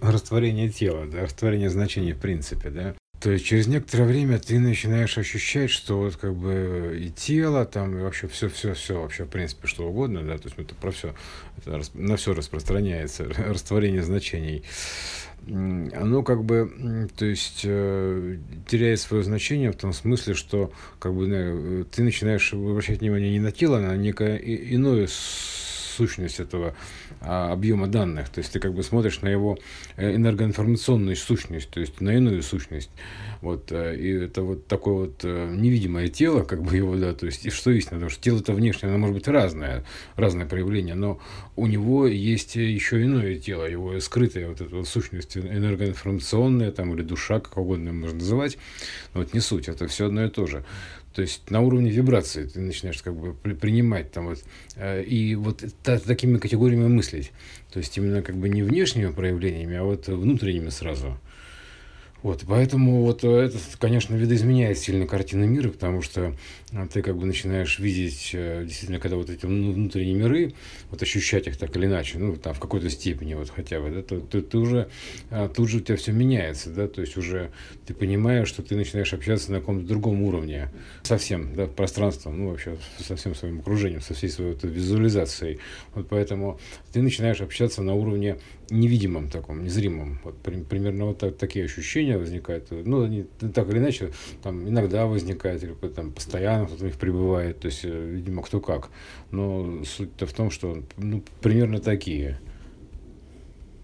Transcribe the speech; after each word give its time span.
растворение 0.00 0.68
тела, 0.68 1.06
да, 1.06 1.22
растворение 1.22 1.70
значений 1.70 2.12
в 2.12 2.20
принципе, 2.20 2.70
да. 2.70 2.94
То 3.20 3.30
есть 3.30 3.44
через 3.44 3.66
некоторое 3.66 4.04
время 4.04 4.38
ты 4.38 4.58
начинаешь 4.58 5.18
ощущать, 5.18 5.68
что 5.68 5.98
вот 5.98 6.16
как 6.16 6.34
бы 6.34 6.98
и 6.98 7.10
тело, 7.10 7.66
там, 7.66 7.98
и 7.98 8.00
вообще 8.00 8.28
все, 8.28 8.48
все, 8.48 8.72
все, 8.72 9.02
вообще, 9.02 9.24
в 9.24 9.28
принципе, 9.28 9.66
что 9.66 9.86
угодно, 9.86 10.22
да, 10.22 10.38
то 10.38 10.48
есть 10.48 10.58
это 10.58 10.74
про 10.74 10.90
все, 10.90 11.14
это 11.58 11.82
на 11.92 12.16
все 12.16 12.32
распространяется, 12.32 13.24
растворение 13.38 14.02
значений. 14.02 14.64
Оно 15.46 16.22
как 16.22 16.44
бы, 16.44 17.08
то 17.16 17.26
есть, 17.26 17.62
э, 17.64 18.38
теряет 18.68 19.00
свое 19.00 19.22
значение 19.22 19.72
в 19.72 19.76
том 19.76 19.92
смысле, 19.92 20.34
что 20.34 20.72
как 20.98 21.14
бы 21.14 21.86
ты 21.90 22.02
начинаешь 22.02 22.52
обращать 22.54 23.00
внимание 23.00 23.30
не 23.30 23.40
на 23.40 23.52
тело, 23.52 23.78
а 23.78 23.80
на 23.80 23.96
некое 23.96 24.36
иное 24.36 25.08
сущность 26.00 26.40
этого 26.40 26.74
а, 27.20 27.52
объема 27.52 27.86
данных. 27.86 28.30
То 28.30 28.38
есть 28.38 28.52
ты 28.52 28.58
как 28.58 28.72
бы 28.72 28.82
смотришь 28.82 29.20
на 29.20 29.28
его 29.28 29.58
э, 29.96 30.14
энергоинформационную 30.16 31.14
сущность, 31.14 31.68
то 31.68 31.80
есть 31.80 32.00
на 32.00 32.16
иную 32.16 32.42
сущность. 32.42 32.90
Вот, 33.42 33.70
э, 33.70 33.96
и 33.96 34.12
это 34.12 34.42
вот 34.42 34.66
такое 34.66 34.94
вот 34.94 35.20
э, 35.24 35.54
невидимое 35.54 36.08
тело, 36.08 36.42
как 36.42 36.62
бы 36.62 36.74
его, 36.74 36.96
да, 36.96 37.12
то 37.12 37.26
есть, 37.26 37.44
и 37.44 37.50
что 37.50 37.70
истина, 37.70 37.96
потому 37.96 38.10
что 38.10 38.22
тело-то 38.22 38.54
внешнее, 38.54 38.88
оно 38.88 38.98
может 38.98 39.14
быть 39.14 39.28
разное, 39.28 39.84
разное 40.16 40.46
проявление, 40.46 40.94
но 40.94 41.20
у 41.56 41.66
него 41.66 42.06
есть 42.06 42.56
еще 42.56 43.02
иное 43.02 43.38
тело, 43.38 43.66
его 43.66 44.00
скрытая 44.00 44.48
вот 44.48 44.62
эта 44.62 44.74
вот 44.74 44.88
сущность 44.88 45.36
энергоинформационная, 45.36 46.72
там, 46.72 46.94
или 46.94 47.02
душа, 47.02 47.40
как 47.40 47.58
угодно 47.58 47.92
можно 47.92 48.18
называть, 48.18 48.56
но 49.12 49.20
вот 49.20 49.34
не 49.34 49.40
суть, 49.40 49.68
это 49.68 49.86
все 49.86 50.06
одно 50.06 50.24
и 50.24 50.30
то 50.30 50.46
же. 50.46 50.64
То 51.14 51.22
есть 51.22 51.50
на 51.50 51.60
уровне 51.60 51.90
вибрации 51.90 52.46
ты 52.46 52.60
начинаешь 52.60 53.02
как 53.02 53.16
бы 53.16 53.34
принимать 53.34 54.12
там 54.12 54.28
вот 54.28 54.38
э, 54.76 55.02
и 55.02 55.34
вот 55.34 55.64
та, 55.82 55.98
такими 55.98 56.38
категориями 56.38 56.86
мыслить. 56.86 57.32
То 57.72 57.78
есть 57.78 57.96
именно 57.96 58.22
как 58.22 58.36
бы 58.36 58.48
не 58.48 58.62
внешними 58.62 59.10
проявлениями, 59.10 59.76
а 59.76 59.82
вот 59.82 60.06
внутренними 60.06 60.68
сразу. 60.68 61.18
Вот, 62.22 62.44
поэтому 62.46 63.02
вот 63.02 63.24
это, 63.24 63.56
конечно, 63.78 64.14
видоизменяет 64.14 64.78
сильно 64.78 65.06
картину 65.06 65.46
мира, 65.46 65.70
потому 65.70 66.02
что 66.02 66.34
а, 66.72 66.86
ты 66.86 67.00
как 67.00 67.16
бы 67.16 67.24
начинаешь 67.24 67.78
видеть, 67.78 68.30
э, 68.34 68.64
действительно, 68.64 69.00
когда 69.00 69.16
вот 69.16 69.30
эти 69.30 69.46
внутренние 69.46 70.14
миры, 70.14 70.54
вот 70.90 71.02
ощущать 71.02 71.46
их 71.46 71.56
так 71.56 71.74
или 71.76 71.86
иначе, 71.86 72.18
ну, 72.18 72.36
там, 72.36 72.52
в 72.54 72.60
какой-то 72.60 72.90
степени 72.90 73.34
вот 73.34 73.50
хотя 73.50 73.80
бы, 73.80 73.90
да, 73.90 74.02
то, 74.02 74.20
то 74.20 74.42
ты 74.42 74.58
уже, 74.58 74.90
а, 75.30 75.48
тут 75.48 75.68
же 75.68 75.78
у 75.78 75.80
тебя 75.80 75.96
все 75.96 76.12
меняется, 76.12 76.70
да, 76.70 76.88
то 76.88 77.00
есть 77.00 77.16
уже 77.16 77.50
ты 77.86 77.94
понимаешь, 77.94 78.48
что 78.48 78.62
ты 78.62 78.76
начинаешь 78.76 79.14
общаться 79.14 79.50
на 79.50 79.60
каком-то 79.60 79.86
другом 79.86 80.22
уровне, 80.22 80.68
совсем, 81.02 81.54
да, 81.54 81.66
пространством, 81.66 82.38
ну, 82.38 82.50
вообще, 82.50 82.76
со 82.98 83.16
всем 83.16 83.34
своим 83.34 83.60
окружением, 83.60 84.02
со 84.02 84.12
всей 84.12 84.28
своей 84.28 84.52
вот 84.52 84.62
визуализацией. 84.62 85.58
Вот 85.94 86.08
поэтому 86.08 86.60
ты 86.92 87.00
начинаешь 87.00 87.40
общаться 87.40 87.82
на 87.82 87.94
уровне 87.94 88.36
невидимом 88.70 89.28
таком, 89.28 89.64
незримом. 89.64 90.20
Вот 90.22 90.38
примерно 90.38 91.06
вот 91.06 91.18
так, 91.18 91.36
такие 91.36 91.64
ощущения 91.64 92.09
возникают. 92.18 92.68
Ну, 92.70 93.04
они 93.04 93.26
так 93.54 93.68
или 93.70 93.78
иначе, 93.78 94.12
там 94.42 94.68
иногда 94.68 95.06
возникает, 95.06 95.62
или 95.62 95.72
там 95.94 96.12
постоянно 96.12 96.66
кто-то 96.66 96.82
в 96.82 96.86
них 96.86 96.96
пребывает, 96.96 97.60
то 97.60 97.66
есть, 97.66 97.84
э, 97.84 97.88
видимо, 97.88 98.42
кто 98.42 98.60
как. 98.60 98.90
Но 99.30 99.84
суть-то 99.84 100.26
в 100.26 100.32
том, 100.32 100.50
что 100.50 100.82
ну, 100.96 101.22
примерно 101.40 101.78
такие. 101.80 102.40